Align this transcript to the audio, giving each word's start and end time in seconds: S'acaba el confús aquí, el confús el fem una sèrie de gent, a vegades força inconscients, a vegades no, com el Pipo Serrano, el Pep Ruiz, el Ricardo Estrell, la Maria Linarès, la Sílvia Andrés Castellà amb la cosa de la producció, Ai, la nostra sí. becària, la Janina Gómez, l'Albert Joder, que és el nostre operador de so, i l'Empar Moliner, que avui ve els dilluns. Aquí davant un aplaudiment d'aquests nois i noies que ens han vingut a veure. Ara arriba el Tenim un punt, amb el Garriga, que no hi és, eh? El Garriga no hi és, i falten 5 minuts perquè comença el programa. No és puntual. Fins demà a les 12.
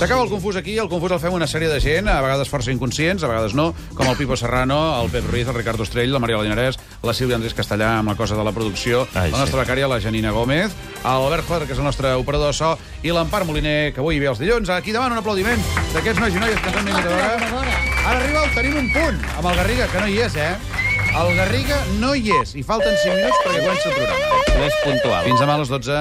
S'acaba 0.00 0.22
el 0.22 0.30
confús 0.30 0.56
aquí, 0.56 0.78
el 0.78 0.88
confús 0.88 1.12
el 1.12 1.18
fem 1.20 1.34
una 1.36 1.44
sèrie 1.44 1.68
de 1.68 1.76
gent, 1.76 2.06
a 2.08 2.22
vegades 2.24 2.48
força 2.48 2.72
inconscients, 2.72 3.20
a 3.20 3.28
vegades 3.28 3.52
no, 3.52 3.66
com 3.92 4.08
el 4.08 4.14
Pipo 4.16 4.32
Serrano, 4.32 4.78
el 4.96 5.10
Pep 5.12 5.26
Ruiz, 5.28 5.44
el 5.44 5.58
Ricardo 5.58 5.84
Estrell, 5.84 6.08
la 6.14 6.18
Maria 6.24 6.38
Linarès, 6.40 6.78
la 7.04 7.12
Sílvia 7.12 7.36
Andrés 7.36 7.52
Castellà 7.52 7.90
amb 7.98 8.08
la 8.08 8.14
cosa 8.16 8.38
de 8.38 8.46
la 8.46 8.54
producció, 8.56 9.02
Ai, 9.12 9.28
la 9.28 9.42
nostra 9.42 9.58
sí. 9.58 9.66
becària, 9.66 9.90
la 9.92 9.98
Janina 10.00 10.32
Gómez, 10.32 10.72
l'Albert 11.04 11.44
Joder, 11.44 11.66
que 11.68 11.76
és 11.76 11.82
el 11.82 11.84
nostre 11.84 12.14
operador 12.16 12.54
de 12.54 12.56
so, 12.56 12.70
i 13.04 13.12
l'Empar 13.12 13.42
Moliner, 13.44 13.92
que 13.92 14.00
avui 14.00 14.22
ve 14.24 14.30
els 14.32 14.40
dilluns. 14.40 14.72
Aquí 14.72 14.96
davant 14.96 15.12
un 15.12 15.20
aplaudiment 15.20 15.60
d'aquests 15.92 16.24
nois 16.24 16.32
i 16.32 16.40
noies 16.46 16.64
que 16.64 16.72
ens 16.72 16.80
han 16.80 16.88
vingut 16.88 17.04
a 17.04 17.20
veure. 17.20 17.76
Ara 18.00 18.16
arriba 18.22 18.46
el 18.46 18.56
Tenim 18.56 18.80
un 18.80 18.90
punt, 18.96 19.20
amb 19.36 19.52
el 19.52 19.60
Garriga, 19.60 19.90
que 19.92 20.00
no 20.00 20.08
hi 20.08 20.16
és, 20.30 20.40
eh? 20.40 20.56
El 21.12 21.36
Garriga 21.36 21.84
no 22.00 22.16
hi 22.16 22.32
és, 22.40 22.56
i 22.56 22.64
falten 22.64 22.96
5 23.04 23.20
minuts 23.20 23.44
perquè 23.44 23.68
comença 23.68 23.92
el 23.92 24.00
programa. 24.00 24.42
No 24.56 24.64
és 24.64 24.82
puntual. 24.86 25.28
Fins 25.28 25.44
demà 25.44 25.60
a 25.60 25.64
les 25.66 25.76
12. 25.76 26.00